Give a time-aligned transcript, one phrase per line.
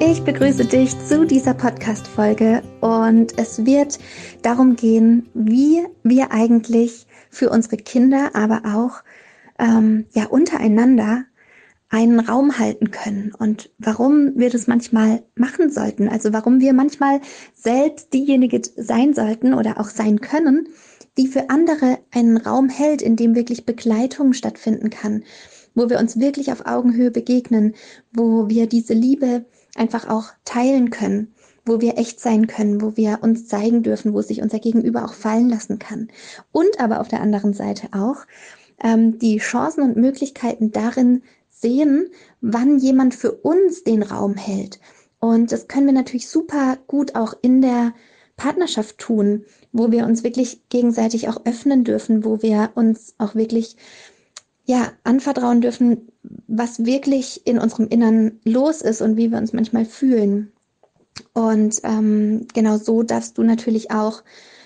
[0.00, 3.98] Ich begrüße dich zu dieser Podcast-Folge und es wird
[4.42, 9.02] darum gehen, wie wir eigentlich für unsere Kinder, aber auch
[9.58, 11.24] ähm, ja untereinander
[11.88, 16.08] einen Raum halten können und warum wir das manchmal machen sollten.
[16.08, 17.20] Also warum wir manchmal
[17.54, 20.68] selbst diejenige sein sollten oder auch sein können,
[21.16, 25.24] die für andere einen Raum hält, in dem wirklich Begleitung stattfinden kann,
[25.74, 27.74] wo wir uns wirklich auf Augenhöhe begegnen,
[28.12, 29.44] wo wir diese Liebe
[29.78, 31.34] einfach auch teilen können,
[31.64, 35.14] wo wir echt sein können, wo wir uns zeigen dürfen, wo sich unser Gegenüber auch
[35.14, 36.08] fallen lassen kann.
[36.52, 38.26] Und aber auf der anderen Seite auch
[38.82, 44.80] ähm, die Chancen und Möglichkeiten darin sehen, wann jemand für uns den Raum hält.
[45.20, 47.92] Und das können wir natürlich super gut auch in der
[48.36, 53.76] Partnerschaft tun, wo wir uns wirklich gegenseitig auch öffnen dürfen, wo wir uns auch wirklich
[54.68, 56.08] ja, anvertrauen dürfen,
[56.46, 60.52] was wirklich in unserem Innern los ist und wie wir uns manchmal fühlen.
[61.32, 64.22] Und ähm, genau so darfst du natürlich auch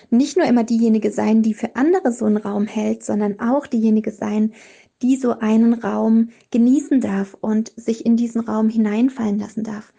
[0.09, 4.11] nicht nur immer diejenige sein, die für andere so einen Raum hält, sondern auch diejenige
[4.11, 4.53] sein,
[5.01, 9.93] die so einen Raum genießen darf und sich in diesen Raum hineinfallen lassen darf,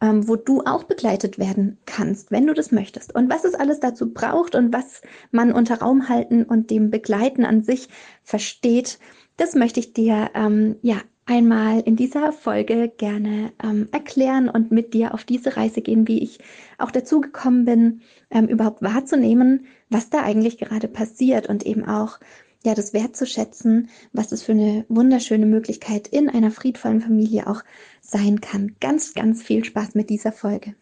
[0.00, 3.16] ähm, wo du auch begleitet werden kannst, wenn du das möchtest.
[3.16, 7.44] Und was es alles dazu braucht und was man unter Raum halten und dem Begleiten
[7.44, 7.88] an sich
[8.22, 9.00] versteht,
[9.40, 14.92] das möchte ich dir ähm, ja einmal in dieser Folge gerne ähm, erklären und mit
[14.92, 16.40] dir auf diese Reise gehen, wie ich
[16.76, 22.20] auch dazu gekommen bin, ähm, überhaupt wahrzunehmen, was da eigentlich gerade passiert und eben auch
[22.64, 27.62] ja das wertzuschätzen, was es für eine wunderschöne Möglichkeit in einer friedvollen Familie auch
[28.02, 28.76] sein kann.
[28.78, 30.74] Ganz, ganz viel Spaß mit dieser Folge.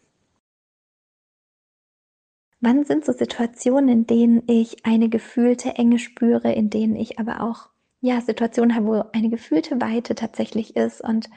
[2.59, 7.41] Wann sind so Situationen, in denen ich eine gefühlte Enge spüre, in denen ich aber
[7.41, 7.68] auch
[8.01, 11.29] ja, Situationen haben, wo eine gefühlte Weite tatsächlich ist und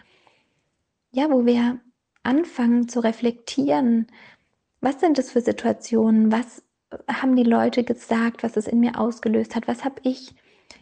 [1.10, 1.80] ja, wo wir
[2.22, 4.06] anfangen zu reflektieren,
[4.80, 6.62] was sind es für Situationen, was
[7.08, 10.34] haben die Leute gesagt, was es in mir ausgelöst hat, was habe ich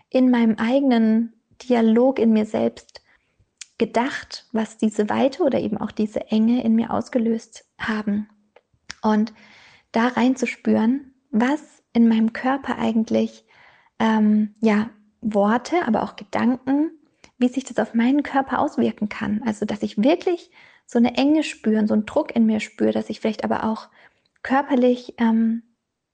[0.09, 3.03] in meinem eigenen Dialog in mir selbst
[3.79, 8.29] gedacht, was diese Weite oder eben auch diese Enge in mir ausgelöst haben.
[9.03, 9.33] Und
[9.93, 13.45] da reinzuspüren, was in meinem Körper eigentlich
[13.99, 14.91] ähm, ja
[15.21, 16.91] Worte, aber auch Gedanken,
[17.39, 19.43] wie sich das auf meinen Körper auswirken kann.
[19.45, 20.51] Also, dass ich wirklich
[20.87, 23.89] so eine Enge spüre, so einen Druck in mir spüre, dass ich vielleicht aber auch
[24.43, 25.63] körperlich ähm,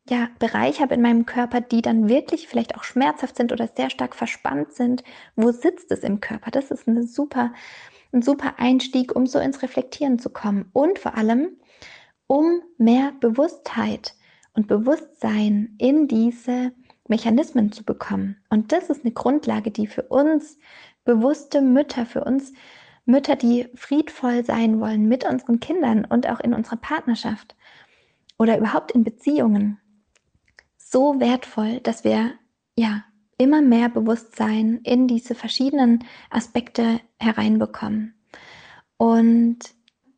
[0.08, 3.90] ja, Bereiche habe in meinem Körper, die dann wirklich vielleicht auch schmerzhaft sind oder sehr
[3.90, 5.02] stark verspannt sind.
[5.34, 6.50] Wo sitzt es im Körper?
[6.50, 7.52] Das ist eine super,
[8.12, 10.70] ein super Einstieg, um so ins Reflektieren zu kommen.
[10.72, 11.56] Und vor allem,
[12.28, 14.14] um mehr Bewusstheit
[14.54, 16.72] und Bewusstsein in diese
[17.08, 18.36] Mechanismen zu bekommen.
[18.50, 20.58] Und das ist eine Grundlage, die für uns
[21.04, 22.52] bewusste Mütter, für uns
[23.04, 27.54] Mütter, die friedvoll sein wollen mit unseren Kindern und auch in unserer Partnerschaft
[28.38, 29.78] oder überhaupt in Beziehungen,
[30.76, 32.32] so wertvoll, dass wir
[32.76, 33.04] ja
[33.38, 38.14] immer mehr Bewusstsein in diese verschiedenen Aspekte hereinbekommen.
[38.96, 39.58] Und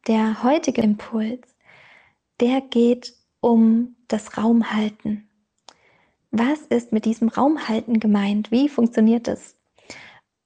[0.06, 1.56] der heutige Impuls,
[2.40, 5.27] der geht um das Raumhalten.
[6.30, 8.50] Was ist mit diesem Raumhalten gemeint?
[8.50, 9.56] Wie funktioniert es?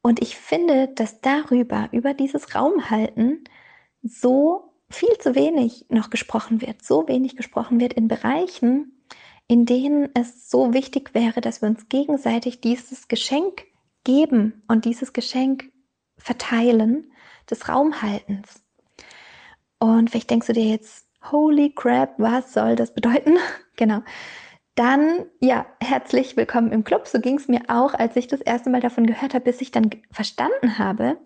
[0.02, 3.44] Und ich finde, dass darüber, über dieses Raumhalten,
[4.02, 9.04] so viel zu wenig noch gesprochen wird, so wenig gesprochen wird in Bereichen,
[9.46, 13.64] in denen es so wichtig wäre, dass wir uns gegenseitig dieses Geschenk
[14.04, 15.70] geben und dieses Geschenk
[16.16, 17.12] verteilen
[17.50, 18.62] des Raumhaltens.
[19.78, 23.36] Und vielleicht denkst du dir jetzt, holy crap, was soll das bedeuten?
[23.76, 24.02] genau.
[24.74, 27.06] Dann, ja, herzlich willkommen im Club.
[27.06, 29.70] So ging es mir auch, als ich das erste Mal davon gehört habe, bis ich
[29.70, 31.18] dann verstanden habe,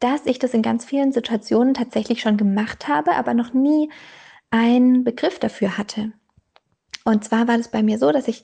[0.00, 3.90] dass ich das in ganz vielen Situationen tatsächlich schon gemacht habe, aber noch nie
[4.50, 6.12] einen Begriff dafür hatte.
[7.04, 8.42] Und zwar war das bei mir so, dass ich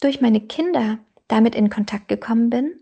[0.00, 0.98] durch meine Kinder
[1.28, 2.80] damit in Kontakt gekommen bin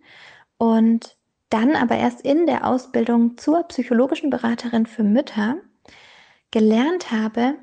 [0.56, 1.18] und
[1.50, 5.56] dann aber erst in der Ausbildung zur psychologischen Beraterin für Mütter
[6.50, 7.56] gelernt habe,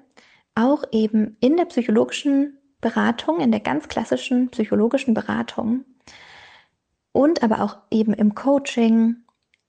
[0.54, 5.86] auch eben in der psychologischen Beratung, in der ganz klassischen psychologischen Beratung
[7.12, 9.18] und aber auch eben im Coaching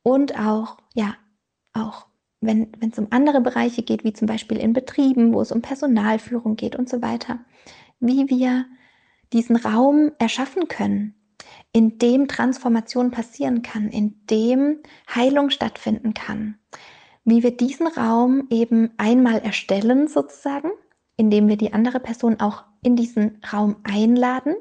[0.03, 1.15] und auch, ja,
[1.73, 2.07] auch
[2.41, 6.57] wenn es um andere Bereiche geht, wie zum Beispiel in Betrieben, wo es um Personalführung
[6.57, 7.41] geht und so weiter,
[7.99, 8.65] wie wir
[9.33, 11.15] diesen Raum erschaffen können,
[11.73, 14.79] in dem Transformation passieren kann, in dem
[15.15, 16.59] Heilung stattfinden kann.
[17.25, 20.71] Wie wir diesen Raum eben einmal erstellen sozusagen,
[21.17, 24.55] indem wir die andere Person auch in diesen Raum einladen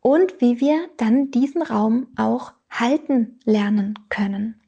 [0.00, 4.60] und wie wir dann diesen Raum auch halten lernen können.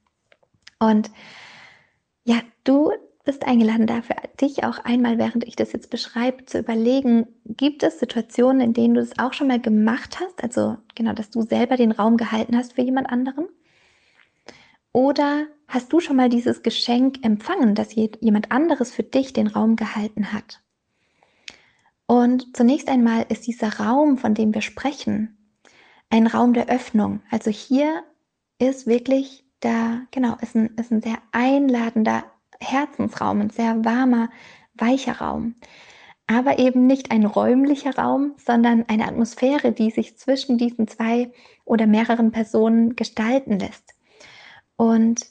[0.79, 1.11] Und
[2.25, 2.93] ja, du
[3.25, 8.00] bist eingeladen dafür, dich auch einmal, während ich das jetzt beschreibe, zu überlegen, gibt es
[8.00, 10.43] Situationen, in denen du es auch schon mal gemacht hast?
[10.43, 13.47] Also genau, dass du selber den Raum gehalten hast für jemand anderen?
[14.93, 19.76] Oder hast du schon mal dieses Geschenk empfangen, dass jemand anderes für dich den Raum
[19.76, 20.62] gehalten hat?
[22.12, 25.35] Und zunächst einmal ist dieser Raum, von dem wir sprechen,
[26.11, 27.23] ein Raum der Öffnung.
[27.31, 28.05] Also hier
[28.59, 32.25] ist wirklich da, genau, ist ein, ist ein sehr einladender
[32.61, 34.29] Herzensraum, ein sehr warmer,
[34.75, 35.55] weicher Raum.
[36.26, 41.32] Aber eben nicht ein räumlicher Raum, sondern eine Atmosphäre, die sich zwischen diesen zwei
[41.65, 43.94] oder mehreren Personen gestalten lässt.
[44.76, 45.25] Und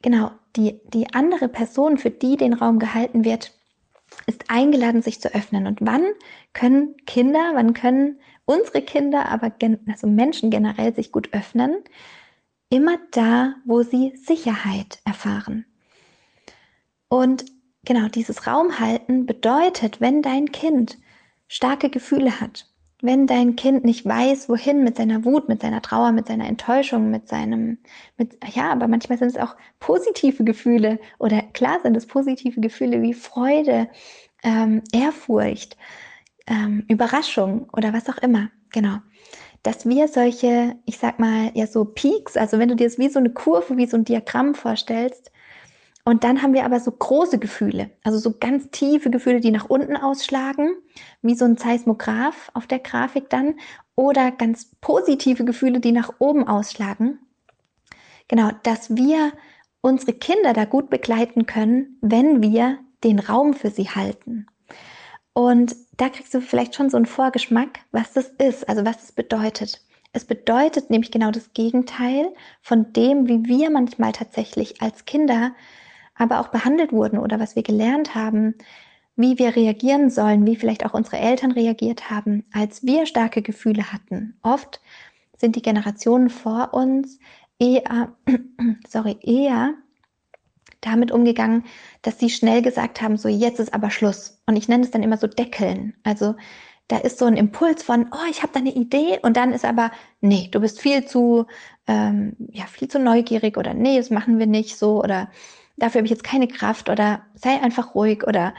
[0.00, 3.52] genau, die, die andere Person, für die den Raum gehalten wird,
[4.26, 5.66] ist eingeladen, sich zu öffnen.
[5.66, 6.04] Und wann
[6.52, 9.52] können Kinder, wann können unsere Kinder, aber
[9.88, 11.76] also Menschen generell sich gut öffnen?
[12.70, 15.66] Immer da, wo sie Sicherheit erfahren.
[17.08, 17.44] Und
[17.84, 20.98] genau dieses Raumhalten bedeutet, wenn dein Kind
[21.48, 22.66] starke Gefühle hat,
[23.02, 27.10] wenn dein Kind nicht weiß, wohin mit seiner Wut, mit seiner Trauer, mit seiner Enttäuschung,
[27.10, 27.78] mit seinem,
[28.16, 33.02] mit, ja, aber manchmal sind es auch positive Gefühle oder klar sind es positive Gefühle
[33.02, 33.88] wie Freude,
[34.42, 35.76] ähm, Ehrfurcht,
[36.46, 38.50] ähm, Überraschung oder was auch immer.
[38.72, 38.98] Genau.
[39.62, 43.08] Dass wir solche, ich sag mal, ja, so Peaks, also wenn du dir das wie
[43.08, 45.32] so eine Kurve, wie so ein Diagramm vorstellst,
[46.06, 49.68] und dann haben wir aber so große Gefühle, also so ganz tiefe Gefühle, die nach
[49.68, 50.70] unten ausschlagen,
[51.20, 53.56] wie so ein Seismograph auf der Grafik dann,
[53.96, 57.18] oder ganz positive Gefühle, die nach oben ausschlagen.
[58.28, 59.32] Genau, dass wir
[59.80, 64.46] unsere Kinder da gut begleiten können, wenn wir den Raum für sie halten.
[65.32, 69.10] Und da kriegst du vielleicht schon so einen Vorgeschmack, was das ist, also was es
[69.12, 69.82] bedeutet.
[70.12, 72.32] Es bedeutet nämlich genau das Gegenteil
[72.62, 75.50] von dem, wie wir manchmal tatsächlich als Kinder
[76.18, 78.54] aber auch behandelt wurden oder was wir gelernt haben,
[79.16, 83.92] wie wir reagieren sollen, wie vielleicht auch unsere Eltern reagiert haben, als wir starke Gefühle
[83.92, 84.38] hatten.
[84.42, 84.80] Oft
[85.36, 87.18] sind die Generationen vor uns
[87.58, 88.12] eher,
[88.88, 89.74] sorry, eher
[90.82, 91.64] damit umgegangen,
[92.02, 94.40] dass sie schnell gesagt haben, so jetzt ist aber Schluss.
[94.46, 95.94] Und ich nenne es dann immer so Deckeln.
[96.04, 96.36] Also
[96.88, 99.64] da ist so ein Impuls von, oh, ich habe da eine Idee und dann ist
[99.64, 99.90] aber,
[100.20, 101.46] nee, du bist viel zu,
[101.88, 105.30] ähm, ja, viel zu neugierig oder nee, das machen wir nicht so oder
[105.76, 108.54] dafür habe ich jetzt keine Kraft oder sei einfach ruhig oder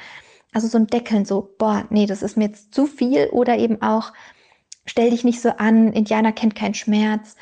[0.54, 3.28] also so ein Deckeln, so, boah, nee, das ist mir jetzt zu viel.
[3.28, 4.14] Oder eben auch,
[4.86, 7.36] stell dich nicht so an, Indianer kennt keinen Schmerz.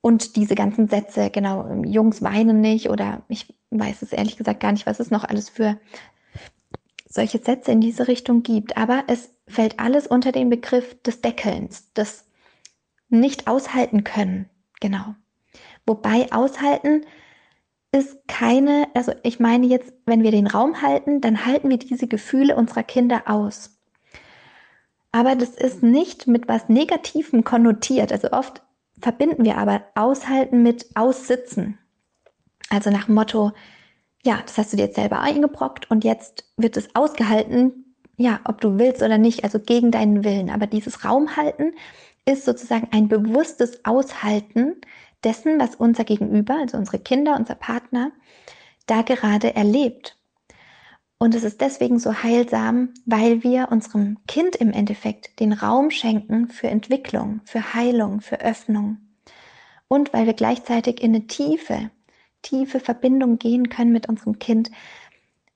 [0.00, 4.72] Und diese ganzen Sätze, genau, Jungs weinen nicht oder ich weiß es ehrlich gesagt gar
[4.72, 5.78] nicht, was es noch alles für
[7.08, 11.92] solche Sätze in diese Richtung gibt, aber es fällt alles unter den Begriff des Deckelns,
[11.94, 12.26] des
[13.08, 14.48] nicht aushalten können,
[14.80, 15.14] genau.
[15.86, 17.04] Wobei aushalten
[17.92, 22.06] ist keine, also ich meine jetzt, wenn wir den Raum halten, dann halten wir diese
[22.06, 23.78] Gefühle unserer Kinder aus.
[25.10, 28.12] Aber das ist nicht mit was Negativem konnotiert.
[28.12, 28.62] Also oft
[29.00, 31.78] verbinden wir aber aushalten mit aussitzen.
[32.68, 33.52] Also nach dem Motto,
[34.24, 38.60] ja, das hast du dir jetzt selber eingebrockt und jetzt wird es ausgehalten, ja, ob
[38.60, 40.50] du willst oder nicht, also gegen deinen Willen.
[40.50, 41.74] Aber dieses Raumhalten
[42.26, 44.76] ist sozusagen ein bewusstes Aushalten
[45.24, 48.12] dessen, was unser Gegenüber, also unsere Kinder, unser Partner,
[48.86, 50.16] da gerade erlebt.
[51.18, 56.48] Und es ist deswegen so heilsam, weil wir unserem Kind im Endeffekt den Raum schenken
[56.48, 58.98] für Entwicklung, für Heilung, für Öffnung.
[59.88, 61.90] Und weil wir gleichzeitig in eine tiefe,
[62.42, 64.70] tiefe Verbindung gehen können mit unserem Kind,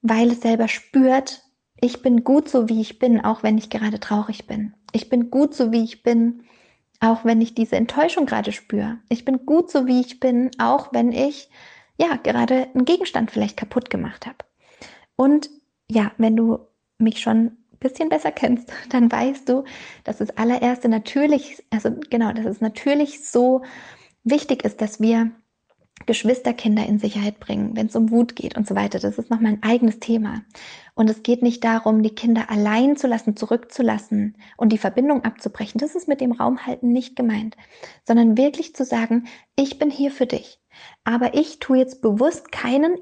[0.01, 1.43] weil es selber spürt,
[1.81, 4.75] ich bin gut so, wie ich bin, auch wenn ich gerade traurig bin.
[4.93, 6.43] Ich bin gut so, wie ich bin,
[7.03, 8.99] auch wenn ich diese Enttäuschung gerade spüre.
[9.09, 11.51] Ich bin gut so, wie ich bin, auch wenn ich
[11.99, 14.39] ja gerade einen Gegenstand vielleicht kaputt gemacht habe.
[15.17, 15.51] Und
[15.91, 16.61] ja, wenn du
[16.99, 19.65] mich schon ein bisschen besser kennst, dann weißt du,
[20.05, 23.63] dass das allererste natürlich, also genau, dass es natürlich so
[24.23, 25.33] wichtig ist, dass wir
[26.07, 28.99] Geschwisterkinder in Sicherheit bringen, wenn es um Wut geht und so weiter.
[28.99, 30.43] Das ist nochmal ein eigenes Thema.
[30.95, 35.79] Und es geht nicht darum, die Kinder allein zu lassen, zurückzulassen und die Verbindung abzubrechen.
[35.79, 37.57] Das ist mit dem Raumhalten nicht gemeint,
[38.07, 40.61] sondern wirklich zu sagen, ich bin hier für dich.
[41.05, 42.97] Aber ich tue jetzt bewusst keinen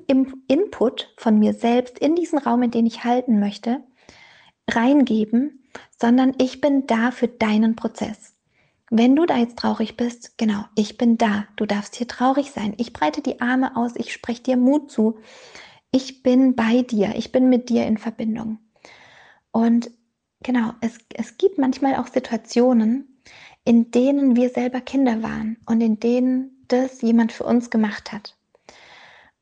[0.49, 3.83] Input von mir selbst in diesen Raum, in den ich halten möchte,
[4.69, 5.65] reingeben,
[5.99, 8.35] sondern ich bin da für deinen Prozess.
[8.91, 11.47] Wenn du da jetzt traurig bist, genau, ich bin da.
[11.55, 12.75] Du darfst hier traurig sein.
[12.77, 15.19] Ich breite die Arme aus, ich spreche dir Mut zu.
[15.93, 18.59] Ich bin bei dir, ich bin mit dir in Verbindung.
[19.53, 19.91] Und
[20.43, 23.21] genau, es, es gibt manchmal auch Situationen,
[23.65, 28.37] in denen wir selber Kinder waren und in denen das jemand für uns gemacht hat.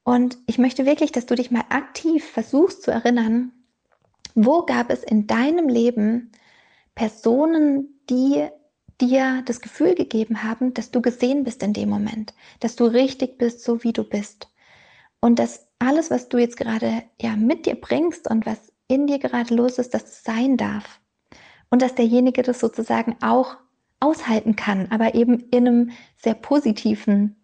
[0.04, 3.52] Und ich möchte wirklich, dass du dich mal aktiv versuchst zu erinnern,
[4.34, 6.32] wo gab es in deinem Leben
[6.94, 8.48] Personen, die
[9.00, 13.38] dir das Gefühl gegeben haben, dass du gesehen bist in dem Moment, dass du richtig
[13.38, 14.48] bist, so wie du bist.
[15.20, 19.18] Und dass alles, was du jetzt gerade ja mit dir bringst und was in dir
[19.18, 21.00] gerade los ist, dass es sein darf.
[21.70, 23.56] Und dass derjenige das sozusagen auch
[24.00, 27.36] aushalten kann, aber eben in einem sehr positiven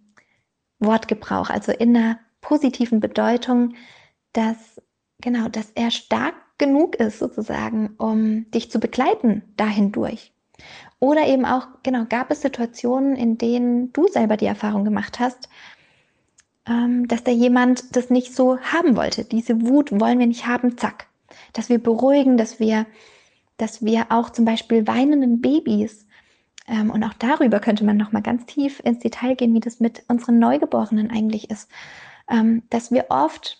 [0.78, 3.74] Wortgebrauch, also in einer positiven Bedeutung,
[4.32, 4.80] dass
[5.20, 10.32] genau, dass er stark genug ist sozusagen, um dich zu begleiten dahin durch.
[11.00, 15.48] Oder eben auch, genau, gab es Situationen, in denen du selber die Erfahrung gemacht hast,
[16.66, 19.24] ähm, dass da jemand das nicht so haben wollte.
[19.24, 21.06] Diese Wut wollen wir nicht haben, zack.
[21.52, 22.86] Dass wir beruhigen, dass wir,
[23.56, 26.06] dass wir auch zum Beispiel weinenden Babys,
[26.66, 30.04] ähm, und auch darüber könnte man nochmal ganz tief ins Detail gehen, wie das mit
[30.08, 31.68] unseren Neugeborenen eigentlich ist,
[32.28, 33.58] ähm, dass wir oft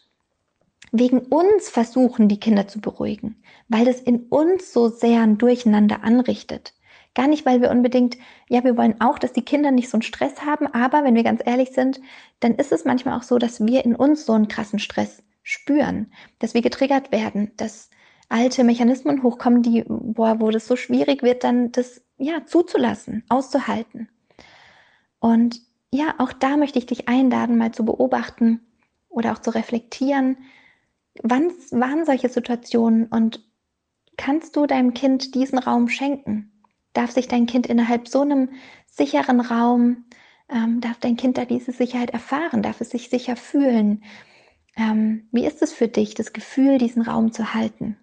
[0.92, 6.02] wegen uns versuchen, die Kinder zu beruhigen, weil das in uns so sehr ein Durcheinander
[6.02, 6.72] anrichtet.
[7.14, 8.18] Gar nicht, weil wir unbedingt,
[8.48, 11.22] ja, wir wollen auch, dass die Kinder nicht so einen Stress haben, aber wenn wir
[11.22, 12.00] ganz ehrlich sind,
[12.40, 16.12] dann ist es manchmal auch so, dass wir in uns so einen krassen Stress spüren,
[16.40, 17.90] dass wir getriggert werden, dass
[18.28, 24.08] alte Mechanismen hochkommen, die, boah, wo das so schwierig wird, dann das, ja, zuzulassen, auszuhalten.
[25.20, 25.60] Und
[25.92, 28.60] ja, auch da möchte ich dich einladen, mal zu beobachten
[29.08, 30.38] oder auch zu reflektieren,
[31.22, 33.40] wann waren solche Situationen und
[34.16, 36.50] kannst du deinem Kind diesen Raum schenken?
[36.94, 38.48] Darf sich dein Kind innerhalb so einem
[38.86, 40.04] sicheren Raum,
[40.48, 44.02] ähm, darf dein Kind da diese Sicherheit erfahren, darf es sich sicher fühlen.
[44.76, 47.96] Ähm, wie ist es für dich, das Gefühl, diesen Raum zu halten?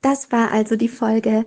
[0.00, 1.44] Das war also die Folge,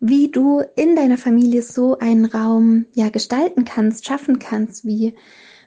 [0.00, 5.14] wie du in deiner Familie so einen Raum ja gestalten kannst, schaffen kannst, wie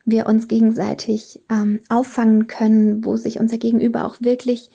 [0.05, 4.69] wir uns gegenseitig ähm, auffangen können, wo sich unser Gegenüber auch wirklich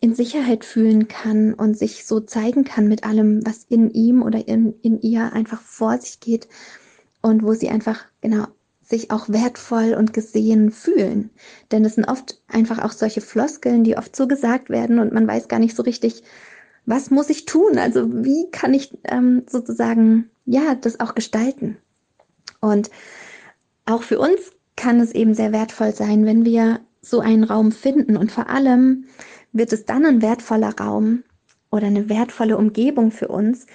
[0.00, 4.46] in Sicherheit fühlen kann und sich so zeigen kann mit allem, was in ihm oder
[4.46, 6.48] in, in ihr einfach vor sich geht
[7.20, 8.46] und wo sie einfach, genau,
[8.82, 11.30] sich auch wertvoll und gesehen fühlen.
[11.72, 15.26] Denn es sind oft einfach auch solche Floskeln, die oft so gesagt werden und man
[15.26, 16.22] weiß gar nicht so richtig,
[16.86, 17.76] was muss ich tun?
[17.76, 21.76] Also wie kann ich ähm, sozusagen, ja, das auch gestalten?
[22.60, 22.90] Und
[23.84, 24.40] auch für uns
[24.74, 29.04] kann es eben sehr wertvoll sein, wenn wir so einen Raum finden und vor allem,
[29.52, 31.24] wird es dann ein wertvoller Raum
[31.70, 33.66] oder eine wertvolle Umgebung für uns,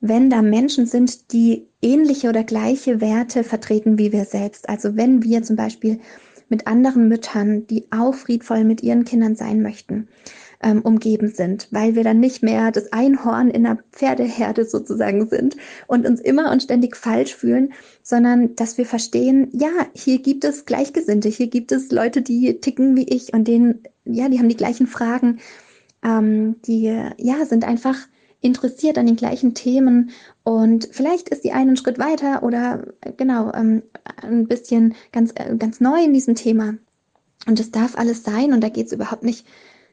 [0.00, 4.68] wenn da Menschen sind, die ähnliche oder gleiche Werte vertreten wie wir selbst.
[4.68, 6.00] Also wenn wir zum Beispiel
[6.48, 10.08] mit anderen Müttern, die auch friedvoll mit ihren Kindern sein möchten,
[10.62, 15.56] ähm, umgeben sind, weil wir dann nicht mehr das Einhorn in der Pferdeherde sozusagen sind
[15.86, 17.72] und uns immer und ständig falsch fühlen,
[18.02, 22.94] sondern dass wir verstehen, ja, hier gibt es Gleichgesinnte, hier gibt es Leute, die ticken
[22.96, 23.82] wie ich und denen,
[24.14, 25.40] ja, die haben die gleichen Fragen,
[26.02, 26.84] ähm, die,
[27.18, 27.96] ja, sind einfach
[28.40, 30.10] interessiert an den gleichen Themen
[30.44, 32.86] und vielleicht ist die einen Schritt weiter oder
[33.16, 33.82] genau ähm,
[34.22, 36.74] ein bisschen ganz äh, ganz neu in diesem Thema.
[37.46, 39.46] Und es darf alles sein und da geht es überhaupt nicht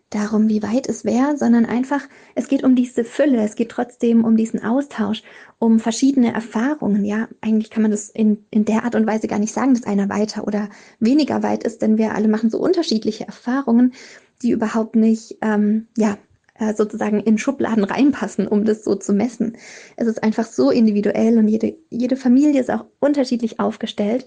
[0.09, 2.01] darum, wie weit es wäre, sondern einfach,
[2.35, 5.23] es geht um diese Fülle, es geht trotzdem um diesen Austausch,
[5.59, 7.03] um verschiedene Erfahrungen.
[7.03, 9.83] Ja, eigentlich kann man das in, in der Art und Weise gar nicht sagen, dass
[9.83, 13.93] einer weiter oder weniger weit ist, denn wir alle machen so unterschiedliche Erfahrungen,
[14.41, 16.17] die überhaupt nicht, ähm, ja,
[16.59, 19.57] äh, sozusagen in Schubladen reinpassen, um das so zu messen.
[19.95, 24.25] Es ist einfach so individuell und jede, jede Familie ist auch unterschiedlich aufgestellt.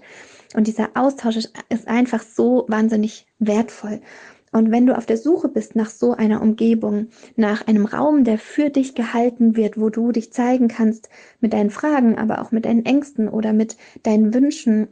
[0.53, 1.37] Und dieser Austausch
[1.69, 4.01] ist einfach so wahnsinnig wertvoll.
[4.51, 8.37] Und wenn du auf der Suche bist nach so einer Umgebung, nach einem Raum, der
[8.37, 12.65] für dich gehalten wird, wo du dich zeigen kannst mit deinen Fragen, aber auch mit
[12.65, 14.89] deinen Ängsten oder mit deinen Wünschen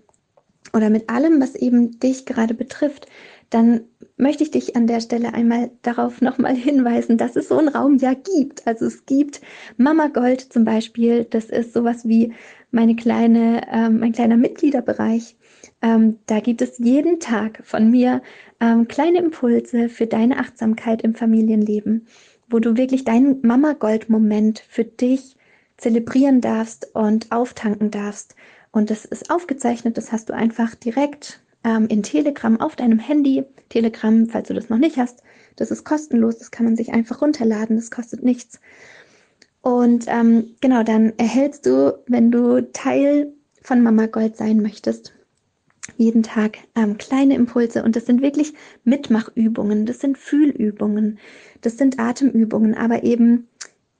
[0.74, 3.08] oder mit allem, was eben dich gerade betrifft,
[3.50, 3.82] dann
[4.18, 7.98] möchte ich dich an der Stelle einmal darauf nochmal hinweisen, dass es so einen Raum
[7.98, 8.66] ja gibt.
[8.68, 9.42] Also es gibt
[9.78, 12.34] Mama Gold zum Beispiel, das ist sowas wie
[12.72, 15.36] meine kleine, ähm, mein kleiner Mitgliederbereich.
[15.82, 18.22] Ähm, da gibt es jeden Tag von mir
[18.60, 22.08] ähm, kleine Impulse für deine Achtsamkeit im Familienleben,
[22.50, 25.36] wo du wirklich deinen Mama Gold Moment für dich
[25.78, 28.36] zelebrieren darfst und auftanken darfst.
[28.72, 33.46] Und das ist aufgezeichnet, das hast du einfach direkt ähm, in Telegram auf deinem Handy.
[33.70, 35.24] Telegram, falls du das noch nicht hast,
[35.56, 38.60] das ist kostenlos, das kann man sich einfach runterladen, das kostet nichts.
[39.62, 45.14] Und ähm, genau, dann erhältst du, wenn du Teil von Mama Gold sein möchtest,
[46.00, 48.54] jeden Tag ähm, kleine Impulse und das sind wirklich
[48.86, 51.20] Mitmachübungen, das sind Fühlübungen,
[51.62, 53.48] das sind Atemübungen, aber eben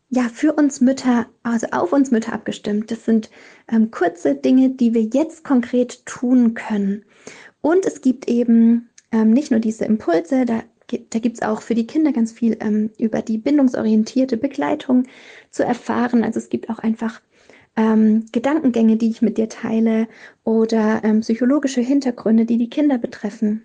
[0.10, 2.90] ja für uns Mütter, also auf uns Mütter abgestimmt.
[2.90, 3.30] Das sind
[3.70, 7.04] ähm, kurze Dinge, die wir jetzt konkret tun können.
[7.62, 11.76] Und es gibt eben ähm, nicht nur diese Impulse, da, da gibt es auch für
[11.76, 15.04] die Kinder ganz viel ähm, über die bindungsorientierte Begleitung
[15.52, 16.24] zu erfahren.
[16.24, 17.22] Also es gibt auch einfach
[17.76, 20.08] ähm, Gedankengänge, die ich mit dir teile
[20.44, 23.64] oder ähm, psychologische Hintergründe, die die Kinder betreffen.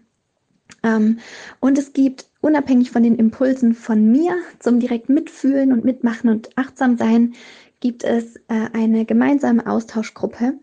[0.83, 1.19] Ähm,
[1.61, 6.51] und es gibt unabhängig von den Impulsen von mir zum direkt mitfühlen und mitmachen und
[6.57, 7.35] achtsam sein,
[7.81, 10.55] gibt es äh, eine gemeinsame Austauschgruppe,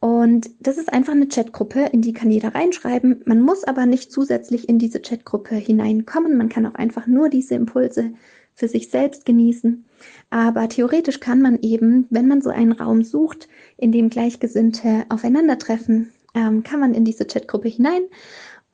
[0.00, 3.22] und das ist einfach eine Chatgruppe, in die kann jeder reinschreiben.
[3.24, 6.36] Man muss aber nicht zusätzlich in diese Chatgruppe hineinkommen.
[6.36, 8.12] Man kann auch einfach nur diese Impulse
[8.54, 9.85] für sich selbst genießen.
[10.30, 16.12] Aber theoretisch kann man eben, wenn man so einen Raum sucht, in dem Gleichgesinnte aufeinandertreffen,
[16.34, 18.02] ähm, kann man in diese Chatgruppe hinein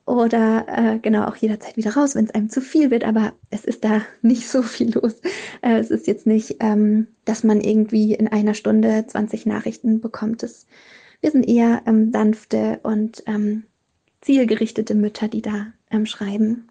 [0.05, 3.05] oder äh, genau auch jederzeit wieder raus, wenn es einem zu viel wird.
[3.05, 5.21] Aber es ist da nicht so viel los.
[5.61, 10.43] Äh, es ist jetzt nicht, ähm, dass man irgendwie in einer Stunde 20 Nachrichten bekommt.
[10.43, 10.67] Das
[11.23, 13.63] wir sind eher ähm, sanfte und ähm,
[14.19, 16.67] zielgerichtete Mütter, die da ähm, schreiben.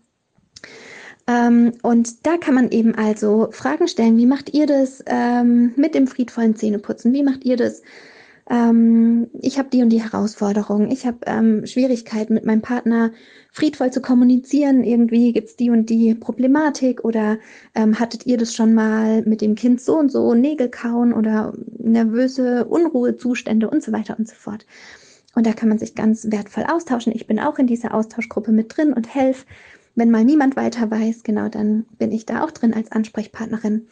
[1.26, 5.94] Ähm, und da kann man eben also Fragen stellen, wie macht ihr das ähm, mit
[5.94, 7.12] dem friedvollen Zähneputzen?
[7.12, 7.82] Wie macht ihr das
[8.50, 13.12] ähm, ich habe die und die Herausforderung, ich habe ähm, Schwierigkeiten mit meinem Partner
[13.52, 17.38] friedvoll zu kommunizieren, irgendwie gibt's die und die Problematik oder
[17.74, 21.54] ähm, hattet ihr das schon mal mit dem Kind so und so, Nägel kauen oder
[21.78, 24.66] nervöse Unruhezustände und so weiter und so fort.
[25.34, 27.12] Und da kann man sich ganz wertvoll austauschen.
[27.14, 29.46] Ich bin auch in dieser Austauschgruppe mit drin und helfe.
[29.94, 33.88] Wenn mal niemand weiter weiß, genau, dann bin ich da auch drin als Ansprechpartnerin.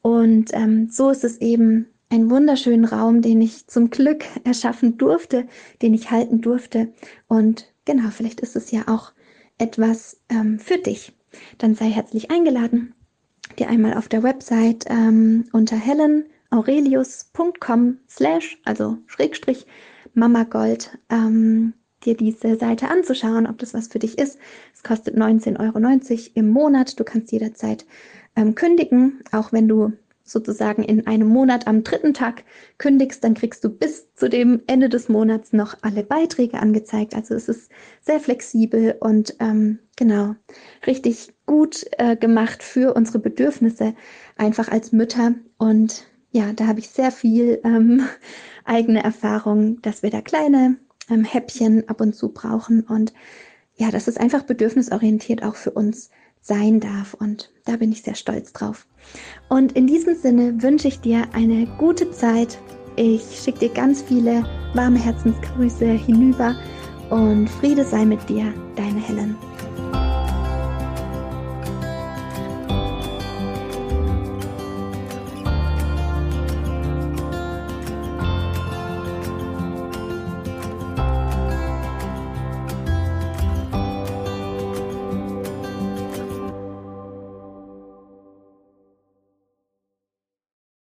[0.00, 5.46] Und ähm, so ist es eben einen wunderschönen Raum, den ich zum Glück erschaffen durfte,
[5.82, 6.92] den ich halten durfte.
[7.26, 9.12] Und genau, vielleicht ist es ja auch
[9.58, 11.12] etwas ähm, für dich.
[11.58, 12.94] Dann sei herzlich eingeladen,
[13.58, 19.66] dir einmal auf der Website ähm, unter helenaurelius.com slash, also Schrägstrich
[20.14, 21.74] Mama Gold, ähm,
[22.08, 24.38] dir diese Seite anzuschauen, ob das was für dich ist.
[24.74, 26.98] Es kostet 19,90 Euro im Monat.
[26.98, 27.86] Du kannst jederzeit
[28.36, 29.92] ähm, kündigen, auch wenn du
[30.24, 32.44] sozusagen in einem Monat am dritten Tag
[32.76, 37.14] kündigst, dann kriegst du bis zu dem Ende des Monats noch alle Beiträge angezeigt.
[37.14, 37.70] Also es ist
[38.02, 40.34] sehr flexibel und ähm, genau
[40.86, 43.94] richtig gut äh, gemacht für unsere Bedürfnisse,
[44.36, 45.34] einfach als Mütter.
[45.56, 48.06] Und ja, da habe ich sehr viel ähm,
[48.64, 50.76] eigene Erfahrung, dass wir da kleine
[51.10, 52.82] ähm, Häppchen ab und zu brauchen.
[52.82, 53.12] Und
[53.76, 57.14] ja, das ist einfach bedürfnisorientiert auch für uns sein darf.
[57.14, 58.86] Und da bin ich sehr stolz drauf.
[59.48, 62.58] Und in diesem Sinne wünsche ich dir eine gute Zeit.
[62.96, 64.44] Ich schicke dir ganz viele
[64.74, 66.56] warme Herzensgrüße hinüber
[67.10, 69.36] und Friede sei mit dir, deine Helen.